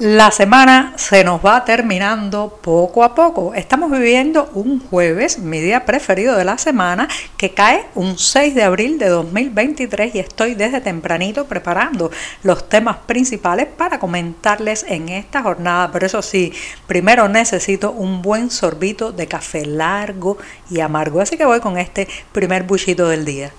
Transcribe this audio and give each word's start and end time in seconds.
La 0.00 0.30
semana 0.30 0.92
se 0.94 1.24
nos 1.24 1.44
va 1.44 1.64
terminando 1.64 2.56
poco 2.62 3.02
a 3.02 3.16
poco. 3.16 3.52
Estamos 3.54 3.90
viviendo 3.90 4.48
un 4.54 4.78
jueves, 4.78 5.40
mi 5.40 5.58
día 5.58 5.84
preferido 5.84 6.36
de 6.36 6.44
la 6.44 6.56
semana, 6.56 7.08
que 7.36 7.52
cae 7.52 7.84
un 7.96 8.16
6 8.16 8.54
de 8.54 8.62
abril 8.62 9.00
de 9.00 9.08
2023 9.08 10.14
y 10.14 10.20
estoy 10.20 10.54
desde 10.54 10.80
tempranito 10.80 11.46
preparando 11.46 12.12
los 12.44 12.68
temas 12.68 12.98
principales 13.06 13.66
para 13.66 13.98
comentarles 13.98 14.86
en 14.86 15.08
esta 15.08 15.42
jornada. 15.42 15.90
Pero 15.90 16.06
eso 16.06 16.22
sí, 16.22 16.52
primero 16.86 17.28
necesito 17.28 17.90
un 17.90 18.22
buen 18.22 18.52
sorbito 18.52 19.10
de 19.10 19.26
café 19.26 19.66
largo 19.66 20.38
y 20.70 20.78
amargo. 20.78 21.20
Así 21.20 21.36
que 21.36 21.44
voy 21.44 21.58
con 21.58 21.76
este 21.76 22.06
primer 22.30 22.62
buchito 22.62 23.08
del 23.08 23.24
día. 23.24 23.50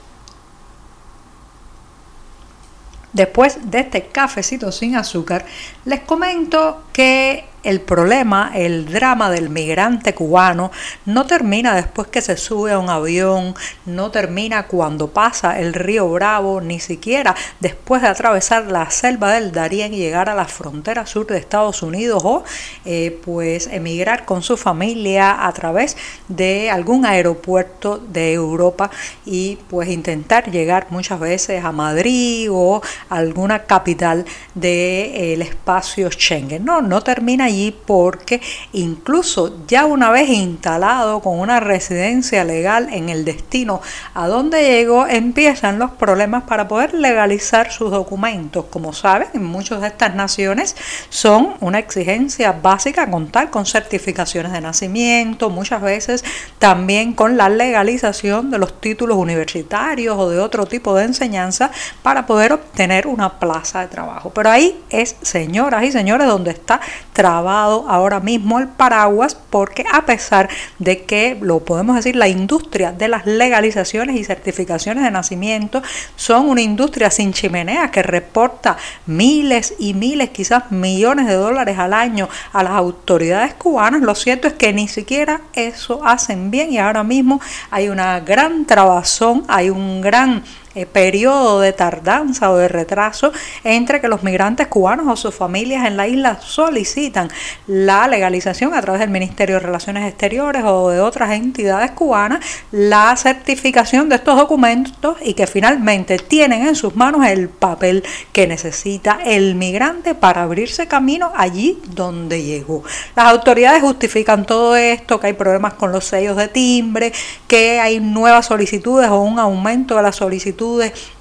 Después 3.13 3.72
de 3.72 3.80
este 3.80 4.08
cafecito 4.08 4.72
sin 4.72 4.95
azúcar, 4.95 5.45
les 5.86 6.02
comento 6.02 6.84
que 6.94 7.45
el 7.63 7.81
problema, 7.81 8.52
el 8.55 8.91
drama 8.91 9.30
del 9.30 9.49
migrante 9.49 10.13
cubano 10.13 10.72
no 11.05 11.26
termina 11.26 11.76
después 11.76 12.08
que 12.08 12.22
se 12.22 12.38
sube 12.38 12.72
a 12.72 12.80
un 12.80 12.90
avión, 12.90 13.55
no 13.85 14.12
termina 14.12 14.68
cuando 14.68 15.09
pasa 15.09 15.59
el 15.59 15.73
río 15.73 16.09
Bravo, 16.09 16.62
ni 16.62 16.80
siquiera 16.80 17.35
después 17.60 18.01
de 18.01 18.07
atravesar 18.07 18.68
la 18.68 18.90
selva 18.90 19.34
del 19.34 19.51
Darién 19.51 19.93
y 19.93 19.98
llegar 19.98 20.29
a 20.29 20.35
la 20.35 20.46
frontera 20.46 21.05
sur 21.05 21.27
de 21.27 21.38
Estados 21.38 21.82
Unidos 21.82 22.21
o 22.26 22.43
eh, 22.85 23.20
pues 23.24 23.68
emigrar 23.68 24.26
con 24.26 24.41
su 24.41 24.57
familia 24.57 25.46
a 25.46 25.51
través 25.54 25.98
de 26.27 26.70
algún 26.70 27.05
aeropuerto 27.05 27.98
de 27.98 28.34
Europa 28.34 28.90
y 29.26 29.57
pues 29.70 29.90
intentar 29.90 30.49
llegar 30.49 30.88
muchas 30.90 31.20
veces 31.20 31.63
a 31.63 31.71
Madrid 31.71 32.49
o 32.51 32.82
alguna 33.10 33.63
capital 33.63 34.26
del 34.55 35.41
espacio 35.41 36.10
Schengen. 36.10 36.63
No, 36.63 36.82
no 36.82 37.01
termina 37.01 37.48
porque 37.85 38.41
incluso 38.73 39.65
ya 39.67 39.85
una 39.85 40.11
vez 40.11 40.29
instalado 40.29 41.19
con 41.21 41.39
una 41.39 41.59
residencia 41.59 42.43
legal 42.43 42.89
en 42.91 43.09
el 43.09 43.25
destino 43.25 43.81
a 44.13 44.27
donde 44.27 44.61
llegó, 44.61 45.07
empiezan 45.07 45.79
los 45.79 45.91
problemas 45.91 46.43
para 46.43 46.67
poder 46.67 46.93
legalizar 46.93 47.71
sus 47.71 47.91
documentos. 47.91 48.65
Como 48.70 48.93
saben, 48.93 49.29
en 49.33 49.43
muchas 49.43 49.81
de 49.81 49.87
estas 49.87 50.15
naciones 50.15 50.75
son 51.09 51.55
una 51.59 51.79
exigencia 51.79 52.51
básica 52.51 53.09
contar 53.09 53.49
con 53.49 53.65
certificaciones 53.65 54.51
de 54.51 54.61
nacimiento, 54.61 55.49
muchas 55.49 55.81
veces 55.81 56.23
también 56.57 57.13
con 57.13 57.37
la 57.37 57.49
legalización 57.49 58.51
de 58.51 58.57
los 58.57 58.79
títulos 58.79 59.17
universitarios 59.17 60.17
o 60.17 60.29
de 60.29 60.39
otro 60.39 60.65
tipo 60.65 60.95
de 60.95 61.05
enseñanza 61.05 61.71
para 62.01 62.25
poder 62.25 62.53
obtener 62.53 63.07
una 63.07 63.39
plaza 63.39 63.81
de 63.81 63.87
trabajo. 63.87 64.31
Pero 64.31 64.50
ahí 64.51 64.79
es, 64.89 65.16
señoras 65.22 65.83
y 65.83 65.91
señores, 65.91 66.27
donde 66.27 66.51
está 66.51 66.79
trabado 67.19 67.84
ahora 67.89 68.22
mismo 68.22 68.59
el 68.59 68.69
paraguas 68.69 69.35
porque 69.35 69.84
a 69.91 70.06
pesar 70.06 70.47
de 70.78 71.03
que, 71.03 71.38
lo 71.41 71.59
podemos 71.59 71.97
decir, 71.97 72.16
la 72.16 72.29
industria 72.29 72.94
de 72.94 73.09
las 73.09 73.25
legalizaciones 73.25 74.16
y 74.16 74.23
certificaciones 74.23 75.03
de 75.03 75.11
nacimiento 75.11 75.84
son 76.16 76.47
una 76.47 76.61
industria 76.61 77.11
sin 77.11 77.34
chimenea 77.34 77.91
que 77.91 78.03
reporta 78.03 78.78
miles 79.06 79.73
y 79.79 79.95
miles, 79.95 80.29
quizás 80.29 80.72
millones 80.72 81.27
de 81.27 81.33
dólares 81.33 81.77
al 81.77 81.94
año 81.94 82.29
a 82.53 82.63
las 82.63 82.71
autoridades 82.71 83.53
cubanas, 83.53 84.01
lo 84.01 84.15
cierto 84.15 84.47
es 84.47 84.53
que 84.53 84.71
ni 84.71 84.88
siquiera 84.88 85.41
eso 85.51 85.99
hacen 86.05 86.51
bien 86.51 86.71
y 86.71 86.77
ahora 86.77 87.03
mismo 87.03 87.41
hay 87.69 87.89
una 87.89 88.21
gran 88.21 88.65
trabazón, 88.65 89.44
hay 89.49 89.69
un 89.69 89.99
gran 89.99 90.41
eh, 90.79 90.85
periodo 90.85 91.59
de 91.59 91.73
tardanza 91.73 92.51
o 92.51 92.57
de 92.57 92.69
retraso 92.69 93.34
entre 93.63 94.00
que 94.00 94.07
los 94.07 94.23
migrantes 94.23 94.67
cubanos 94.67 95.07
o 95.07 95.16
sus 95.17 95.35
familias 95.35 95.85
en 95.85 95.97
la 95.97 96.07
isla 96.07 96.40
solicitan 96.41 97.29
la 97.67 98.07
legalización 98.07 98.73
a 98.73 98.81
través 98.81 99.01
del 99.01 99.09
Ministerio 99.09 99.56
de 99.56 99.59
Relaciones 99.59 100.07
Exteriores 100.07 100.63
o 100.66 100.89
de 100.89 101.01
otras 101.01 101.31
entidades 101.31 101.91
cubanas, 101.91 102.45
la 102.72 103.13
certificación 103.18 104.07
de 104.07 104.16
estos 104.16 104.38
documentos 104.38 105.18
y 105.22 105.34
que 105.34 105.47
finalmente 105.47 106.18
tienen 106.18 106.66
en 106.66 106.75
sus 106.75 106.95
manos 106.95 107.25
el 107.25 107.50
papel 107.50 108.03
que 108.31 108.47
necesita 108.47 109.19
el 109.25 109.56
migrante 109.56 110.16
para 110.16 110.44
abrirse 110.44 110.88
camino 110.88 111.31
allí 111.35 111.79
donde 111.94 112.44
llegó. 112.44 112.84
Las 113.16 113.25
autoridades 113.28 113.81
justifican 113.81 114.45
todo 114.45 114.78
esto, 114.78 115.19
que 115.19 115.28
hay 115.28 115.34
problemas 115.34 115.73
con 115.73 115.91
los 115.91 116.06
sellos 116.06 116.38
de 116.38 116.47
timbre, 116.47 117.12
que 117.47 117.79
hay 117.79 118.00
nuevas 118.00 118.45
solicitudes 118.45 119.09
o 119.09 119.19
un 119.19 119.39
aumento 119.39 119.95
de 119.95 120.03
las 120.03 120.16
solicitudes 120.16 120.69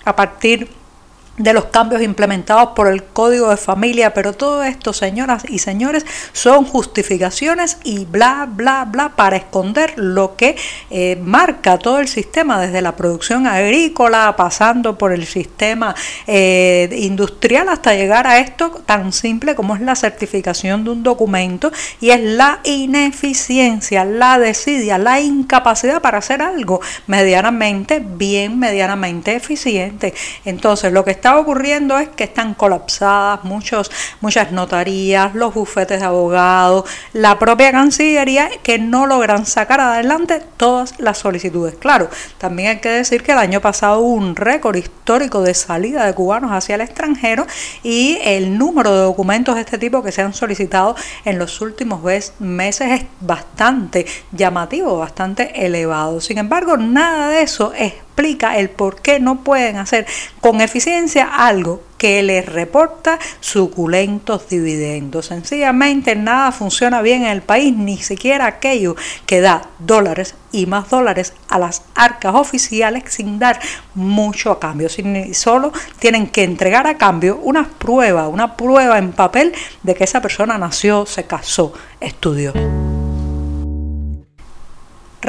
a 0.04 0.12
partir 0.16 0.68
de 1.38 1.52
los 1.52 1.66
cambios 1.66 2.02
implementados 2.02 2.70
por 2.74 2.88
el 2.88 3.04
Código 3.04 3.50
de 3.50 3.56
Familia, 3.56 4.12
pero 4.12 4.32
todo 4.32 4.62
esto, 4.64 4.92
señoras 4.92 5.44
y 5.48 5.60
señores, 5.60 6.04
son 6.32 6.64
justificaciones 6.64 7.78
y 7.84 8.04
bla, 8.04 8.48
bla, 8.50 8.84
bla 8.84 9.12
para 9.16 9.36
esconder 9.36 9.94
lo 9.96 10.36
que 10.36 10.56
eh, 10.90 11.16
marca 11.22 11.78
todo 11.78 12.00
el 12.00 12.08
sistema, 12.08 12.60
desde 12.60 12.82
la 12.82 12.96
producción 12.96 13.46
agrícola, 13.46 14.34
pasando 14.36 14.98
por 14.98 15.12
el 15.12 15.26
sistema 15.26 15.94
eh, 16.26 16.88
industrial 16.98 17.68
hasta 17.68 17.94
llegar 17.94 18.26
a 18.26 18.38
esto 18.38 18.82
tan 18.84 19.12
simple 19.12 19.54
como 19.54 19.74
es 19.74 19.80
la 19.80 19.94
certificación 19.94 20.84
de 20.84 20.90
un 20.90 21.02
documento 21.02 21.70
y 22.00 22.10
es 22.10 22.22
la 22.22 22.60
ineficiencia, 22.64 24.04
la 24.04 24.38
desidia, 24.38 24.98
la 24.98 25.20
incapacidad 25.20 26.02
para 26.02 26.18
hacer 26.18 26.42
algo 26.42 26.80
medianamente 27.06 28.02
bien, 28.04 28.58
medianamente 28.58 29.34
eficiente. 29.34 30.14
Entonces, 30.44 30.92
lo 30.92 31.04
que 31.04 31.12
está 31.12 31.27
ocurriendo 31.36 31.98
es 31.98 32.08
que 32.08 32.24
están 32.24 32.54
colapsadas 32.54 33.44
muchos, 33.44 33.90
muchas 34.20 34.52
notarías, 34.52 35.34
los 35.34 35.54
bufetes 35.54 36.00
de 36.00 36.06
abogados, 36.06 36.84
la 37.12 37.38
propia 37.38 37.72
Cancillería, 37.72 38.50
que 38.62 38.78
no 38.78 39.06
logran 39.06 39.46
sacar 39.46 39.80
adelante 39.80 40.42
todas 40.56 40.98
las 40.98 41.18
solicitudes. 41.18 41.74
Claro, 41.76 42.08
también 42.38 42.68
hay 42.68 42.78
que 42.78 42.88
decir 42.88 43.22
que 43.22 43.32
el 43.32 43.38
año 43.38 43.60
pasado 43.60 44.00
hubo 44.00 44.14
un 44.14 44.36
récord 44.36 44.76
histórico 44.76 45.42
de 45.42 45.54
salida 45.54 46.06
de 46.06 46.14
cubanos 46.14 46.52
hacia 46.52 46.74
el 46.74 46.80
extranjero 46.80 47.46
y 47.82 48.18
el 48.22 48.58
número 48.58 48.92
de 48.92 49.02
documentos 49.02 49.54
de 49.54 49.62
este 49.62 49.78
tipo 49.78 50.02
que 50.02 50.12
se 50.12 50.22
han 50.22 50.34
solicitado 50.34 50.96
en 51.24 51.38
los 51.38 51.60
últimos 51.60 52.02
meses 52.38 53.00
es 53.00 53.06
bastante 53.20 54.06
llamativo, 54.32 54.98
bastante 54.98 55.64
elevado. 55.64 56.20
Sin 56.20 56.38
embargo, 56.38 56.76
nada 56.76 57.28
de 57.28 57.42
eso 57.42 57.72
es 57.72 57.94
explica 58.18 58.58
el 58.58 58.68
por 58.68 59.00
qué 59.00 59.20
no 59.20 59.44
pueden 59.44 59.76
hacer 59.76 60.04
con 60.40 60.60
eficiencia 60.60 61.24
algo 61.24 61.82
que 61.98 62.20
les 62.24 62.44
reporta 62.44 63.16
suculentos 63.38 64.48
dividendos. 64.48 65.26
Sencillamente 65.26 66.16
nada 66.16 66.50
funciona 66.50 67.00
bien 67.00 67.22
en 67.22 67.28
el 67.28 67.42
país, 67.42 67.76
ni 67.76 67.96
siquiera 67.96 68.46
aquello 68.46 68.96
que 69.24 69.40
da 69.40 69.70
dólares 69.78 70.34
y 70.50 70.66
más 70.66 70.90
dólares 70.90 71.32
a 71.48 71.60
las 71.60 71.82
arcas 71.94 72.34
oficiales 72.34 73.04
sin 73.06 73.38
dar 73.38 73.60
mucho 73.94 74.50
a 74.50 74.58
cambio. 74.58 74.88
Solo 75.32 75.72
tienen 76.00 76.26
que 76.26 76.42
entregar 76.42 76.88
a 76.88 76.98
cambio 76.98 77.38
una 77.40 77.68
prueba, 77.68 78.26
una 78.26 78.56
prueba 78.56 78.98
en 78.98 79.12
papel 79.12 79.52
de 79.84 79.94
que 79.94 80.04
esa 80.04 80.20
persona 80.20 80.58
nació, 80.58 81.06
se 81.06 81.24
casó, 81.24 81.72
estudió. 82.00 82.52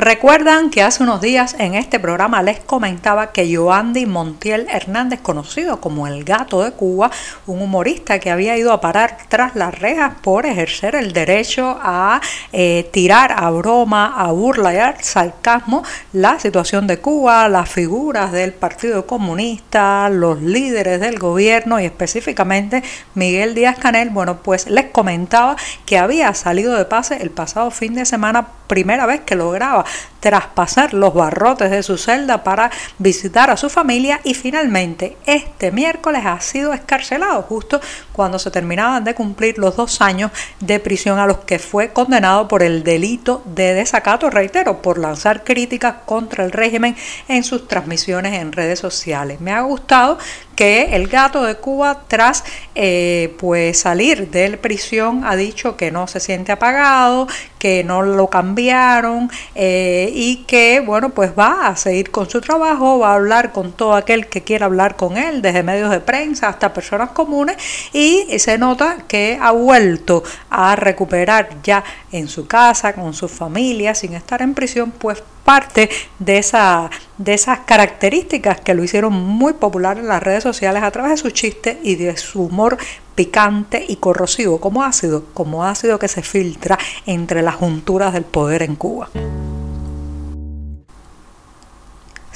Recuerdan 0.01 0.69
que 0.69 0.81
hace 0.81 1.03
unos 1.03 1.19
días 1.19 1.57
en 1.59 1.75
este 1.75 1.99
programa 1.99 2.41
les 2.41 2.61
comentaba 2.61 3.33
que 3.33 3.53
Joandy 3.53 4.05
Montiel 4.05 4.65
Hernández, 4.69 5.19
conocido 5.19 5.81
como 5.81 6.07
el 6.07 6.23
gato 6.23 6.63
de 6.63 6.71
Cuba, 6.71 7.11
un 7.47 7.61
humorista 7.61 8.17
que 8.17 8.31
había 8.31 8.55
ido 8.55 8.71
a 8.71 8.79
parar 8.79 9.17
tras 9.27 9.57
las 9.57 9.77
rejas 9.77 10.13
por 10.21 10.45
ejercer 10.45 10.95
el 10.95 11.11
derecho 11.11 11.77
a 11.81 12.21
eh, 12.53 12.89
tirar 12.93 13.35
a 13.35 13.49
broma, 13.49 14.15
a 14.17 14.31
burla 14.31 14.73
y 14.73 14.77
al 14.77 15.03
sarcasmo 15.03 15.83
la 16.13 16.39
situación 16.39 16.87
de 16.87 16.99
Cuba, 16.99 17.49
las 17.49 17.67
figuras 17.67 18.31
del 18.31 18.53
Partido 18.53 19.05
Comunista, 19.05 20.07
los 20.07 20.41
líderes 20.41 21.01
del 21.01 21.19
gobierno 21.19 21.77
y 21.77 21.83
específicamente 21.83 22.83
Miguel 23.15 23.53
Díaz 23.53 23.77
Canel, 23.77 24.11
bueno, 24.11 24.37
pues 24.43 24.69
les 24.69 24.91
comentaba 24.91 25.57
que 25.85 25.97
había 25.97 26.33
salido 26.35 26.77
de 26.77 26.85
pase 26.85 27.21
el 27.21 27.31
pasado 27.31 27.69
fin 27.69 27.95
de 27.95 28.05
semana, 28.05 28.47
primera 28.67 29.05
vez 29.05 29.21
que 29.21 29.35
lograba 29.35 29.83
traspasar 30.19 30.93
los 30.93 31.13
barrotes 31.13 31.71
de 31.71 31.83
su 31.83 31.97
celda 31.97 32.43
para 32.43 32.71
visitar 32.97 33.49
a 33.49 33.57
su 33.57 33.69
familia 33.69 34.19
y 34.23 34.33
finalmente 34.33 35.17
este 35.25 35.71
miércoles 35.71 36.23
ha 36.25 36.39
sido 36.41 36.73
escarcelado 36.73 37.41
justo 37.43 37.79
cuando 38.11 38.39
se 38.39 38.51
terminaban 38.51 39.03
de 39.03 39.15
cumplir 39.15 39.57
los 39.57 39.75
dos 39.75 40.01
años 40.01 40.31
de 40.59 40.79
prisión 40.79 41.19
a 41.19 41.25
los 41.25 41.39
que 41.39 41.59
fue 41.59 41.93
condenado 41.93 42.47
por 42.47 42.63
el 42.63 42.83
delito 42.83 43.41
de 43.45 43.73
desacato, 43.73 44.29
reitero, 44.29 44.81
por 44.81 44.97
lanzar 44.97 45.43
críticas 45.43 45.95
contra 46.05 46.43
el 46.43 46.51
régimen 46.51 46.95
en 47.27 47.43
sus 47.43 47.67
transmisiones 47.67 48.33
en 48.33 48.51
redes 48.51 48.79
sociales. 48.79 49.39
Me 49.39 49.51
ha 49.51 49.61
gustado 49.61 50.17
que 50.59 50.93
el 50.93 51.07
gato 51.07 51.43
de 51.43 51.55
Cuba 51.55 52.01
tras 52.09 52.43
eh, 52.75 53.33
pues 53.39 53.79
salir 53.79 54.29
de 54.29 54.57
prisión 54.57 55.21
ha 55.23 55.37
dicho 55.37 55.77
que 55.77 55.89
no 55.89 56.05
se 56.07 56.19
siente 56.19 56.51
apagado, 56.51 57.29
que 57.59 57.85
no 57.85 58.01
lo 58.01 58.27
cambiaron 58.27 59.31
eh, 59.55 60.11
y 60.13 60.43
que 60.47 60.81
bueno 60.85 61.11
pues 61.11 61.31
va 61.31 61.67
a 61.67 61.77
seguir 61.77 62.11
con 62.11 62.29
su 62.29 62.41
trabajo, 62.41 62.99
va 62.99 63.11
a 63.11 63.15
hablar 63.15 63.53
con 63.53 63.71
todo 63.71 63.93
aquel 63.95 64.27
que 64.27 64.41
quiera 64.41 64.65
hablar 64.65 64.97
con 64.97 65.15
él, 65.15 65.41
desde 65.41 65.63
medios 65.63 65.91
de 65.91 66.01
prensa 66.01 66.49
hasta 66.49 66.73
personas 66.73 67.11
comunes 67.11 67.55
y 67.93 68.25
se 68.37 68.57
nota 68.57 69.05
que 69.07 69.39
ha 69.41 69.51
vuelto 69.51 70.23
a 70.49 70.75
recuperar 70.75 71.61
ya 71.63 71.85
en 72.11 72.27
su 72.27 72.47
casa, 72.47 72.91
con 72.91 73.13
su 73.13 73.29
familia, 73.29 73.95
sin 73.95 74.13
estar 74.13 74.41
en 74.41 74.53
prisión, 74.53 74.91
pues 74.91 75.23
parte 75.45 75.89
de, 76.19 76.37
esa, 76.37 76.91
de 77.19 77.33
esas 77.33 77.59
características 77.59 78.61
que 78.61 78.73
lo 78.73 78.83
hicieron 78.83 79.13
muy 79.13 79.53
popular 79.53 79.99
en 79.99 80.07
las 80.07 80.23
redes 80.23 80.41
sociales 80.41 80.81
a 80.81 80.89
través 80.89 81.11
de 81.11 81.17
su 81.17 81.29
chiste 81.29 81.77
y 81.83 81.95
de 81.95 82.17
su 82.17 82.43
humor 82.43 82.77
picante 83.13 83.85
y 83.87 83.97
corrosivo 83.97 84.61
como 84.61 84.83
ácido, 84.83 85.25
como 85.33 85.65
ácido 85.65 85.99
que 85.99 86.07
se 86.07 86.23
filtra 86.23 86.79
entre 87.05 87.41
las 87.41 87.55
junturas 87.55 88.13
del 88.13 88.23
poder 88.23 88.63
en 88.63 88.75
Cuba. 88.75 89.09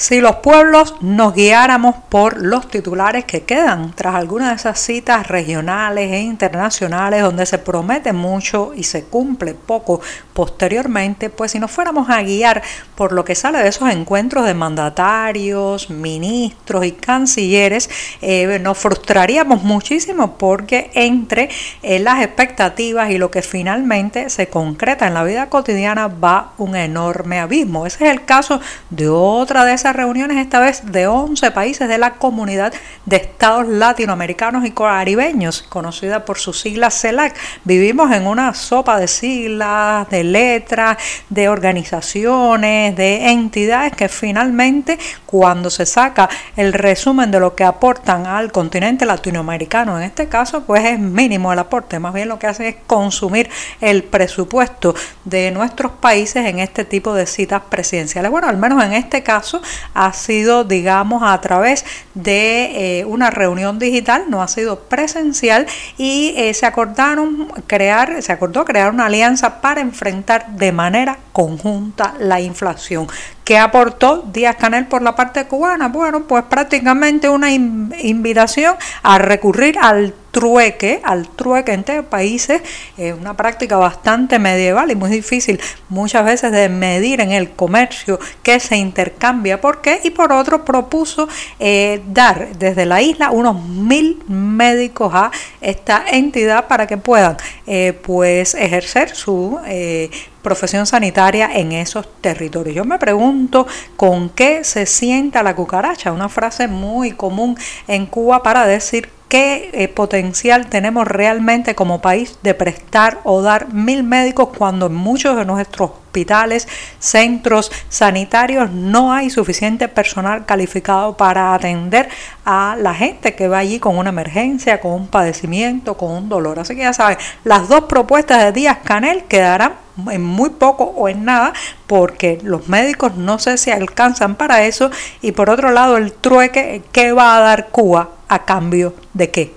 Si 0.04 0.20
los 0.20 0.36
pueblos 0.36 0.96
nos 1.00 1.34
guiáramos 1.34 1.96
por 2.10 2.36
los 2.36 2.68
titulares 2.68 3.24
que 3.24 3.44
quedan 3.44 3.94
tras 3.94 4.16
algunas 4.16 4.50
de 4.50 4.56
esas 4.56 4.78
citas 4.78 5.30
regionales 5.30 6.12
e 6.12 6.20
internacionales 6.20 7.22
donde 7.22 7.46
se 7.46 7.58
promete 7.58 8.12
mucho 8.12 8.74
y 8.76 8.84
se 8.84 9.06
cumple 9.06 9.54
poco 9.54 10.02
posteriormente, 10.34 11.30
pues 11.30 11.52
si 11.52 11.60
nos 11.60 11.72
fuéramos 11.72 12.10
a 12.10 12.22
guiar 12.22 12.62
por 12.96 13.14
lo 13.14 13.24
que 13.24 13.34
sale 13.34 13.60
de 13.60 13.70
esos 13.70 13.90
encuentros 13.90 14.46
de 14.46 14.54
mandatarios, 14.54 15.90
ministros 15.90 16.86
y 16.86 16.92
cancilleres, 16.92 17.90
eh, 18.22 18.60
nos 18.60 18.78
frustraríamos 18.78 19.64
muchísimo 19.64 20.38
porque 20.38 20.92
entre 20.96 21.50
eh, 21.82 22.00
las 22.00 22.22
expectativas 22.22 23.10
y 23.10 23.18
lo 23.18 23.32
que 23.32 23.42
finalmente 23.42 24.30
se 24.30 24.48
concreta 24.48 25.08
en 25.08 25.14
la 25.14 25.24
vida 25.24 25.48
cotidiana 25.48 26.10
va 26.10 26.52
un 26.58 26.76
enorme 26.76 27.40
abismo. 27.40 27.86
Ese 27.86 28.04
es 28.04 28.12
el 28.12 28.26
caso 28.26 28.60
de 28.90 29.08
otra 29.08 29.64
de 29.64 29.72
esas 29.72 29.93
reuniones, 29.94 30.38
esta 30.38 30.60
vez 30.60 30.84
de 30.92 31.08
11 31.08 31.52
países 31.52 31.88
de 31.88 31.98
la 31.98 32.16
comunidad 32.16 32.74
de 33.06 33.16
estados 33.18 33.68
latinoamericanos 33.68 34.66
y 34.66 34.72
caribeños, 34.72 35.62
conocida 35.64 36.26
por 36.26 36.38
sus 36.38 36.60
siglas 36.60 37.00
CELAC. 37.00 37.36
Vivimos 37.64 38.12
en 38.12 38.28
una 38.28 38.54
sopa 38.54 39.00
de 39.00 39.08
siglas, 39.08 40.10
de 40.10 40.24
letras, 40.24 40.98
de 41.30 41.50
organizaciones, 41.50 42.96
de 42.96 43.30
entidades 43.30 43.96
que 43.96 44.10
finalmente 44.10 45.00
cuando 45.26 45.70
se 45.70 45.86
saca 45.86 46.30
el 46.56 46.74
resumen 46.74 47.32
de 47.32 47.40
lo 47.40 47.56
que 47.56 47.64
aportan 47.64 48.28
al 48.28 48.52
continente 48.52 49.06
latinoamericano, 49.06 49.98
en 49.98 50.04
este 50.04 50.28
caso, 50.28 50.64
pues 50.64 50.86
es 50.86 51.00
mínimo 51.00 51.52
el 51.52 51.60
aporte, 51.60 52.00
más 52.00 52.14
bien 52.14 52.30
lo 52.30 52.40
que 52.40 52.48
hace 52.48 52.68
es 52.68 52.76
consumir 52.88 53.50
el 53.82 54.04
presupuesto 54.04 54.94
de 55.26 55.52
nuestros 55.52 55.92
países 55.94 56.46
en 56.46 56.60
este 56.60 56.86
tipo 56.86 57.14
de 57.14 57.26
citas 57.26 57.64
presidenciales. 57.70 58.32
Bueno, 58.32 58.48
al 58.48 58.58
menos 58.58 58.84
en 58.84 58.94
este 58.94 59.24
caso 59.24 59.62
ha 59.94 60.14
sido, 60.14 60.64
digamos, 60.64 61.24
a 61.24 61.40
través 61.42 61.86
de 62.14 63.00
eh, 63.00 63.06
una 63.06 63.30
reunión 63.30 63.80
digital, 63.80 64.26
no 64.30 64.42
ha 64.42 64.48
sido 64.48 64.80
presencial 64.80 65.66
y 65.98 66.34
eh, 66.38 66.54
se 66.54 66.66
acordaron 66.66 67.48
crear, 67.68 68.22
se 68.22 68.32
acordó 68.32 68.66
crear 68.66 68.92
una 68.92 69.08
alianza 69.08 69.62
para 69.62 69.82
enfrentar 69.82 70.48
de 70.52 70.72
manera 70.72 71.18
conjunta 71.32 72.14
la 72.20 72.40
inflación. 72.42 73.08
¿Qué 73.44 73.58
aportó 73.58 74.24
Díaz 74.32 74.56
Canel 74.56 74.88
por 74.88 75.02
la 75.02 75.16
parte 75.16 75.46
cubana? 75.46 75.90
Bueno, 75.90 76.24
pues 76.24 76.44
prácticamente 76.46 77.28
una 77.28 77.52
invitación 77.52 78.76
a 79.02 79.18
recurrir 79.18 79.78
al 79.80 80.14
trueque, 80.34 81.00
al 81.04 81.30
trueque 81.30 81.74
entre 81.74 82.02
países, 82.02 82.64
es 82.98 83.14
una 83.14 83.38
práctica 83.38 83.78
bastante 83.78 84.40
medieval 84.40 84.90
y 84.90 84.96
muy 84.96 85.12
difícil 85.12 85.62
muchas 85.90 86.26
veces 86.26 86.52
de 86.52 86.70
medir 86.70 87.22
en 87.22 87.32
el 87.32 87.52
comercio 87.52 88.20
que 88.42 88.60
se 88.60 88.76
intercambia. 88.76 89.62
¿Por 89.62 89.82
qué? 89.82 90.02
Y 90.04 90.10
por 90.10 90.34
otro 90.34 90.66
propuso 90.66 91.30
eh, 91.60 92.02
dar 92.08 92.58
desde 92.58 92.88
la 92.88 93.00
isla 93.04 93.30
unos 93.30 93.64
mil 93.64 94.24
médicos 94.28 95.14
a 95.14 95.30
esta 95.62 96.04
entidad 96.12 96.68
para 96.68 96.88
que 96.88 96.98
puedan 96.98 97.38
eh, 97.68 97.94
pues 98.02 98.56
ejercer 98.56 99.16
su 99.16 99.60
eh, 99.68 100.10
profesión 100.42 100.88
sanitaria 100.88 101.52
en 101.54 101.74
esos 101.74 102.08
territorios. 102.22 102.76
Yo 102.76 102.86
me 102.86 102.98
pregunto 102.98 103.68
con 103.96 104.30
qué 104.30 104.64
se 104.64 104.88
sienta 104.88 105.44
la 105.44 105.56
cucaracha, 105.56 106.12
una 106.12 106.28
frase 106.28 106.68
muy 106.68 107.12
común 107.12 107.56
en 107.88 108.08
Cuba 108.08 108.42
para 108.42 108.66
decir 108.66 109.10
qué 109.34 109.72
eh, 109.74 109.88
potencial 109.88 110.68
tenemos 110.68 111.08
realmente 111.08 111.74
como 111.74 112.02
país 112.02 112.38
de 112.44 112.54
prestar 112.54 113.20
o 113.24 113.42
dar 113.42 113.74
mil 113.74 114.04
médicos 114.04 114.50
cuando 114.56 114.86
en 114.86 114.94
muchos 114.94 115.36
de 115.36 115.44
nuestros 115.44 115.90
hospitales, 115.90 116.68
centros 117.00 117.72
sanitarios 117.90 118.70
no 118.70 119.12
hay 119.12 119.32
suficiente 119.32 119.88
personal 119.88 120.46
calificado 120.46 121.18
para 121.18 121.56
atender 121.56 122.10
a 122.46 122.78
la 122.80 122.94
gente 122.94 123.34
que 123.34 123.48
va 123.48 123.58
allí 123.58 123.80
con 123.80 123.98
una 123.98 124.12
emergencia, 124.12 124.80
con 124.80 124.92
un 124.92 125.08
padecimiento, 125.08 125.98
con 125.98 126.12
un 126.12 126.30
dolor. 126.30 126.60
Así 126.60 126.76
que 126.76 126.82
ya 126.82 126.94
saben, 126.94 127.18
las 127.44 127.68
dos 127.68 127.86
propuestas 127.86 128.44
de 128.44 128.52
Díaz 128.52 128.82
Canel 128.84 129.24
quedarán 129.24 129.74
en 130.12 130.24
muy 130.24 130.52
poco 130.52 130.84
o 130.84 131.10
en 131.10 131.26
nada 131.26 131.54
porque 131.88 132.38
los 132.44 132.68
médicos 132.68 133.16
no 133.16 133.40
sé 133.40 133.58
si 133.58 133.72
alcanzan 133.72 134.36
para 134.36 134.64
eso 134.66 134.92
y 135.24 135.32
por 135.32 135.50
otro 135.50 135.72
lado 135.72 135.98
el 135.98 136.14
trueque 136.14 136.84
que 136.92 137.14
va 137.14 137.38
a 137.38 137.40
dar 137.40 137.70
Cuba 137.70 138.10
a 138.34 138.46
cambio 138.46 138.96
de 139.14 139.30
qué. 139.30 139.54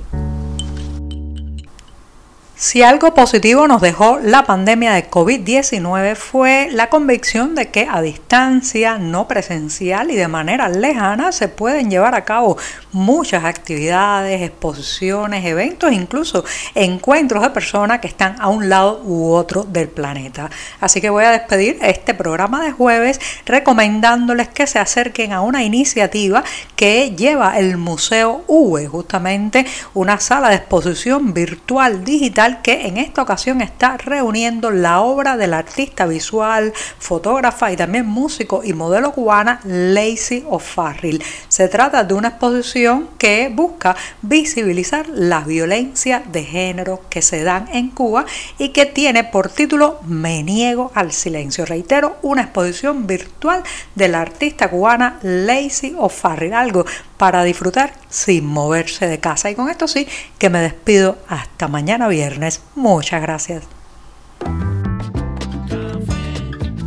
Si 2.59 2.83
algo 2.83 3.13
positivo 3.13 3.69
nos 3.69 3.83
dejó 3.83 4.19
la 4.19 4.47
pandemia 4.47 4.95
de 4.95 5.11
COVID-19 5.11 6.17
fue 6.17 6.69
la 6.73 6.89
convicción 6.89 7.55
de 7.55 7.69
que 7.69 7.87
a 7.91 8.01
distancia, 8.01 8.97
no 8.97 9.29
presencial 9.29 10.11
y 10.11 10.17
de 10.17 10.27
manera 10.27 10.71
lejana 10.71 11.33
se 11.33 11.49
pueden 11.49 11.91
llevar 11.91 12.15
a 12.15 12.25
cabo 12.25 12.57
muchas 12.97 13.45
actividades, 13.45 14.41
exposiciones, 14.41 15.45
eventos, 15.45 15.93
incluso 15.93 16.45
encuentros 16.75 17.43
de 17.43 17.51
personas 17.51 18.01
que 18.01 18.09
están 18.09 18.37
a 18.41 18.49
un 18.49 18.71
lado 18.71 19.03
u 19.05 19.33
otro 19.33 19.65
del 19.65 19.89
planeta. 19.89 20.49
Así 20.81 21.03
que 21.03 21.11
voy 21.11 21.25
a 21.25 21.31
despedir 21.31 21.77
este 21.83 22.15
programa 22.15 22.65
de 22.65 22.73
jueves 22.73 23.21
recomendándoles 23.45 24.49
que 24.49 24.67
se 24.67 24.79
acerquen 24.79 25.35
a 25.35 25.43
una 25.43 25.63
iniciativa 25.63 26.43
que 26.75 27.15
lleva 27.15 27.59
el 27.59 27.77
Museo 27.77 28.45
UE, 28.47 28.87
justamente 28.87 29.67
una 29.93 30.19
sala 30.19 30.49
de 30.49 30.57
exposición 30.57 31.35
virtual 31.35 32.03
digital 32.03 32.63
que 32.63 32.87
en 32.87 32.97
esta 32.97 33.21
ocasión 33.21 33.61
está 33.61 33.99
reuniendo 33.99 34.71
la 34.71 35.01
obra 35.01 35.37
del 35.37 35.53
artista 35.53 36.07
visual, 36.07 36.73
fotógrafa 36.99 37.71
y 37.71 37.77
también 37.77 38.07
músico 38.07 38.63
y 38.65 38.73
modelo 38.73 39.13
cubana 39.13 39.61
Lacey 39.65 40.47
O'Farrill. 40.49 41.23
Se 41.49 41.69
trata 41.69 42.03
de 42.03 42.15
una 42.15 42.29
exposición 42.29 42.86
que 43.19 43.51
busca 43.53 43.97
visibilizar 44.23 45.09
la 45.09 45.41
violencia 45.41 46.23
de 46.31 46.45
género 46.45 47.01
que 47.11 47.23
se 47.23 47.43
dan 47.43 47.69
en 47.73 47.91
Cuba 47.91 48.25
y 48.59 48.71
que 48.71 48.87
tiene 48.87 49.25
por 49.25 49.49
título 49.49 50.01
Me 50.07 50.43
niego 50.43 50.93
al 50.95 51.13
silencio. 51.13 51.67
Reitero, 51.67 52.17
una 52.23 52.43
exposición 52.43 53.07
virtual 53.07 53.63
de 53.95 54.09
la 54.09 54.21
artista 54.21 54.71
cubana 54.71 55.19
Lacey 55.23 55.95
O'Farrill, 55.99 56.55
algo 56.55 56.85
para 57.17 57.45
disfrutar 57.45 57.93
sin 58.09 58.47
moverse 58.47 59.07
de 59.07 59.19
casa. 59.19 59.51
Y 59.51 59.55
con 59.55 59.69
esto 59.69 59.89
sí 59.89 60.07
que 60.39 60.51
me 60.51 60.61
despido 60.61 61.19
hasta 61.29 61.69
mañana 61.69 62.09
viernes. 62.09 62.63
Muchas 62.75 63.23
gracias. 63.23 63.76